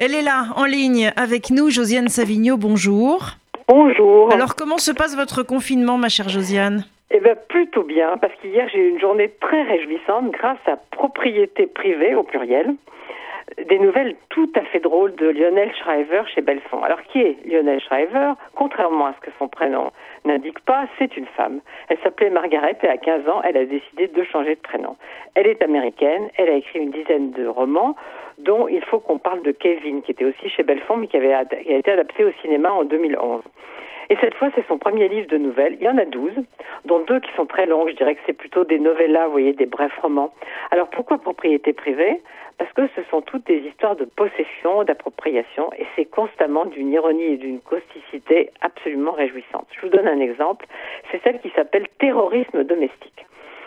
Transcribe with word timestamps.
Elle 0.00 0.12
est 0.12 0.22
là, 0.22 0.46
en 0.56 0.64
ligne, 0.64 1.12
avec 1.14 1.50
nous, 1.50 1.70
Josiane 1.70 2.08
Savigno, 2.08 2.56
bonjour. 2.56 3.26
Bonjour. 3.68 4.32
Alors, 4.32 4.56
comment 4.56 4.78
se 4.78 4.90
passe 4.90 5.14
votre 5.14 5.44
confinement, 5.44 5.98
ma 5.98 6.08
chère 6.08 6.28
Josiane? 6.28 6.84
Eh 7.12 7.20
bien, 7.20 7.36
plutôt 7.48 7.84
bien, 7.84 8.16
parce 8.20 8.32
qu'hier, 8.42 8.68
j'ai 8.72 8.80
eu 8.80 8.90
une 8.90 8.98
journée 8.98 9.30
très 9.40 9.62
réjouissante 9.62 10.32
grâce 10.32 10.58
à 10.66 10.78
Propriété 10.90 11.68
privée, 11.68 12.16
au 12.16 12.24
pluriel, 12.24 12.74
des 13.64 13.78
nouvelles 13.78 14.16
tout 14.30 14.50
à 14.54 14.62
fait 14.62 14.80
drôles 14.80 15.14
de 15.16 15.28
Lionel 15.28 15.72
Shriver 15.74 16.22
chez 16.34 16.40
Belfond. 16.40 16.82
Alors, 16.82 17.02
qui 17.02 17.20
est 17.20 17.36
Lionel 17.46 17.80
Shriver 17.80 18.32
Contrairement 18.54 19.06
à 19.06 19.14
ce 19.14 19.20
que 19.20 19.30
son 19.38 19.48
prénom 19.48 19.90
n'indique 20.24 20.60
pas, 20.60 20.86
c'est 20.98 21.16
une 21.16 21.26
femme. 21.26 21.60
Elle 21.88 21.98
s'appelait 22.02 22.30
Margaret 22.30 22.76
et 22.82 22.88
à 22.88 22.96
15 22.96 23.28
ans, 23.28 23.42
elle 23.42 23.56
a 23.56 23.64
décidé 23.64 24.08
de 24.08 24.22
changer 24.24 24.54
de 24.54 24.60
prénom. 24.60 24.96
Elle 25.34 25.46
est 25.46 25.62
américaine, 25.62 26.28
elle 26.36 26.48
a 26.48 26.54
écrit 26.54 26.80
une 26.80 26.90
dizaine 26.90 27.32
de 27.32 27.46
romans, 27.46 27.96
dont 28.38 28.68
il 28.68 28.82
faut 28.82 29.00
qu'on 29.00 29.18
parle 29.18 29.42
de 29.42 29.52
Kevin, 29.52 30.02
qui 30.02 30.12
était 30.12 30.24
aussi 30.24 30.48
chez 30.48 30.62
Belfond, 30.62 30.96
mais 30.96 31.06
qui, 31.06 31.18
qui 31.18 31.72
a 31.72 31.76
été 31.76 31.90
adapté 31.90 32.24
au 32.24 32.32
cinéma 32.42 32.72
en 32.72 32.84
2011. 32.84 33.42
Et 34.10 34.16
cette 34.20 34.34
fois, 34.34 34.50
c'est 34.54 34.66
son 34.66 34.78
premier 34.78 35.08
livre 35.08 35.28
de 35.28 35.38
nouvelles. 35.38 35.76
Il 35.80 35.84
y 35.84 35.88
en 35.88 35.98
a 35.98 36.04
douze, 36.04 36.34
dont 36.84 37.00
deux 37.00 37.20
qui 37.20 37.32
sont 37.36 37.46
très 37.46 37.66
longs. 37.66 37.88
Je 37.88 37.94
dirais 37.94 38.14
que 38.14 38.20
c'est 38.26 38.32
plutôt 38.32 38.64
des 38.64 38.78
novellas, 38.78 39.26
vous 39.26 39.32
voyez, 39.32 39.52
des 39.52 39.66
brefs 39.66 39.96
romans. 39.98 40.32
Alors 40.70 40.88
pourquoi 40.88 41.18
propriété 41.18 41.72
privée? 41.72 42.20
Parce 42.58 42.72
que 42.72 42.82
ce 42.94 43.02
sont 43.10 43.20
toutes 43.20 43.46
des 43.46 43.58
histoires 43.58 43.96
de 43.96 44.04
possession, 44.04 44.84
d'appropriation, 44.84 45.72
et 45.76 45.86
c'est 45.96 46.04
constamment 46.04 46.66
d'une 46.66 46.92
ironie 46.92 47.24
et 47.24 47.36
d'une 47.36 47.60
causticité 47.60 48.50
absolument 48.60 49.12
réjouissante. 49.12 49.66
Je 49.72 49.80
vous 49.80 49.88
donne 49.88 50.06
un 50.06 50.20
exemple. 50.20 50.66
C'est 51.10 51.20
celle 51.24 51.40
qui 51.40 51.50
s'appelle 51.50 51.88
Terrorisme 51.98 52.62
domestique 52.62 53.26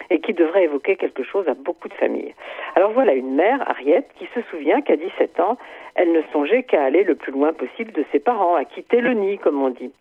et 0.09 0.19
qui 0.19 0.33
devrait 0.33 0.63
évoquer 0.63 0.95
quelque 0.95 1.23
chose 1.23 1.47
à 1.47 1.53
beaucoup 1.53 1.87
de 1.87 1.93
familles. 1.93 2.33
Alors 2.75 2.91
voilà 2.91 3.13
une 3.13 3.35
mère, 3.35 3.69
Ariette, 3.69 4.09
qui 4.17 4.27
se 4.33 4.41
souvient 4.49 4.81
qu'à 4.81 4.95
17 4.95 5.39
ans, 5.39 5.57
elle 5.95 6.11
ne 6.11 6.21
songeait 6.31 6.63
qu'à 6.63 6.83
aller 6.83 7.03
le 7.03 7.15
plus 7.15 7.31
loin 7.31 7.53
possible 7.53 7.91
de 7.91 8.05
ses 8.11 8.19
parents, 8.19 8.55
à 8.55 8.65
quitter 8.65 9.01
le 9.01 9.13
nid, 9.13 9.37
comme 9.37 9.61
on 9.61 9.69
dit. 9.69 9.91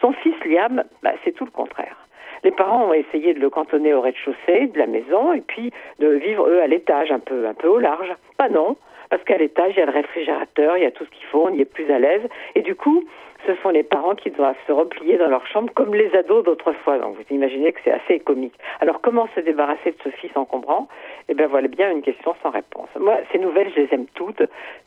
Son 0.00 0.12
fils 0.12 0.34
Liam, 0.44 0.84
bah, 1.02 1.12
c'est 1.24 1.32
tout 1.32 1.44
le 1.44 1.50
contraire. 1.50 1.96
Les 2.44 2.50
parents 2.50 2.88
ont 2.88 2.92
essayé 2.92 3.34
de 3.34 3.40
le 3.40 3.50
cantonner 3.50 3.94
au 3.94 4.00
rez-de-chaussée 4.00 4.66
de 4.66 4.78
la 4.78 4.86
maison 4.86 5.32
et 5.32 5.40
puis 5.40 5.72
de 6.00 6.08
vivre 6.08 6.48
eux 6.48 6.60
à 6.60 6.66
l'étage, 6.66 7.12
un 7.12 7.20
peu, 7.20 7.46
un 7.46 7.54
peu 7.54 7.68
au 7.68 7.78
large. 7.78 8.12
Pas 8.36 8.48
non, 8.48 8.76
parce 9.10 9.22
qu'à 9.24 9.38
l'étage 9.38 9.72
il 9.76 9.78
y 9.78 9.82
a 9.82 9.86
le 9.86 9.92
réfrigérateur, 9.92 10.76
il 10.76 10.82
y 10.82 10.86
a 10.86 10.90
tout 10.90 11.04
ce 11.04 11.10
qu'il 11.10 11.26
faut, 11.26 11.46
on 11.46 11.54
y 11.54 11.60
est 11.60 11.72
plus 11.72 11.90
à 11.92 11.98
l'aise. 11.98 12.28
Et 12.54 12.62
du 12.62 12.74
coup, 12.74 13.04
ce 13.46 13.54
sont 13.56 13.70
les 13.70 13.82
parents 13.82 14.14
qui 14.14 14.30
doivent 14.30 14.56
se 14.66 14.72
replier 14.72 15.18
dans 15.18 15.28
leur 15.28 15.46
chambre 15.46 15.72
comme 15.74 15.94
les 15.94 16.14
ados 16.14 16.44
d'autrefois. 16.44 16.98
Donc 16.98 17.16
vous 17.16 17.34
imaginez 17.34 17.72
que 17.72 17.80
c'est 17.84 17.92
assez 17.92 18.20
comique. 18.20 18.54
Alors 18.80 19.00
comment 19.00 19.28
se 19.34 19.40
débarrasser 19.40 19.90
de 19.90 19.96
ce 20.04 20.10
fils 20.10 20.30
encombrant? 20.36 20.88
Eh 21.28 21.34
bien 21.34 21.46
voilà 21.46 21.68
bien 21.68 21.90
une 21.90 22.02
question 22.02 22.34
sans 22.42 22.50
réponse. 22.50 22.88
Moi, 22.98 23.18
ces 23.30 23.38
nouvelles, 23.38 23.70
je 23.74 23.82
les 23.82 23.88
aime 23.92 24.06
toutes. 24.14 24.42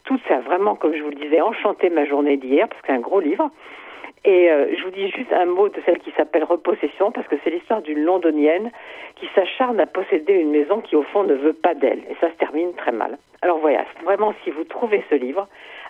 Toutes, 0.05 0.21
ça 0.27 0.37
a 0.37 0.39
vraiment, 0.39 0.75
comme 0.75 0.93
je 0.93 1.03
vous 1.03 1.09
le 1.09 1.15
disais, 1.15 1.41
enchanté 1.41 1.89
ma 1.89 2.05
journée 2.05 2.37
d'hier, 2.37 2.67
parce 2.67 2.81
que 2.81 2.87
c'est 2.87 2.93
un 2.93 2.99
gros 2.99 3.19
livre. 3.19 3.49
Et 4.25 4.49
euh, 4.49 4.75
je 4.75 4.83
vous 4.83 4.89
dis 4.89 5.07
juste 5.11 5.31
un 5.31 5.45
mot 5.45 5.69
de 5.69 5.79
celle 5.85 5.99
qui 5.99 6.11
s'appelle 6.17 6.43
Repossession, 6.43 7.11
parce 7.11 7.27
que 7.27 7.35
c'est 7.43 7.51
l'histoire 7.51 7.83
d'une 7.83 8.03
londonienne 8.03 8.71
qui 9.15 9.27
s'acharne 9.35 9.79
à 9.79 9.85
posséder 9.85 10.33
une 10.33 10.49
maison 10.49 10.81
qui, 10.81 10.95
au 10.95 11.03
fond, 11.03 11.23
ne 11.23 11.35
veut 11.35 11.53
pas 11.53 11.75
d'elle. 11.75 11.99
Et 12.09 12.15
ça 12.19 12.29
se 12.31 12.35
termine 12.35 12.73
très 12.73 12.91
mal. 12.91 13.19
Alors 13.43 13.59
voilà, 13.59 13.85
vraiment, 14.03 14.33
si 14.43 14.49
vous 14.49 14.63
trouvez 14.63 15.03
ce 15.11 15.15
livre, 15.15 15.47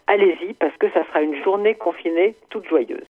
allez-y, 0.07 0.53
parce 0.53 0.75
que 0.77 0.89
ça 0.89 1.05
sera 1.05 1.21
une 1.21 1.41
journée 1.43 1.75
confinée 1.75 2.35
toute 2.49 2.67
joyeuse. 2.67 3.03